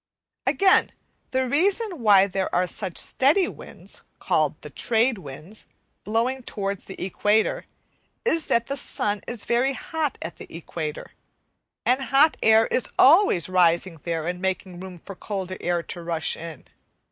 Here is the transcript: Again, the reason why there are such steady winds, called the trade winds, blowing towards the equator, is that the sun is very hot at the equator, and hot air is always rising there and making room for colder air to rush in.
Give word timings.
Again, 0.47 0.89
the 1.29 1.47
reason 1.47 2.01
why 2.01 2.25
there 2.25 2.49
are 2.55 2.65
such 2.65 2.97
steady 2.97 3.47
winds, 3.47 4.01
called 4.17 4.59
the 4.63 4.71
trade 4.71 5.19
winds, 5.19 5.67
blowing 6.03 6.41
towards 6.41 6.85
the 6.85 6.99
equator, 6.99 7.67
is 8.25 8.47
that 8.47 8.65
the 8.65 8.75
sun 8.77 9.21
is 9.27 9.45
very 9.45 9.73
hot 9.73 10.17
at 10.19 10.37
the 10.37 10.51
equator, 10.51 11.11
and 11.85 12.01
hot 12.01 12.35
air 12.41 12.65
is 12.65 12.89
always 12.97 13.47
rising 13.47 13.99
there 14.01 14.25
and 14.27 14.41
making 14.41 14.79
room 14.79 14.97
for 14.97 15.13
colder 15.13 15.57
air 15.61 15.83
to 15.83 16.01
rush 16.01 16.35
in. 16.35 16.65